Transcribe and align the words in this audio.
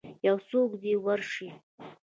یوڅوک 0.27 0.69
دی 0.81 0.93
ورشئ 1.05 1.49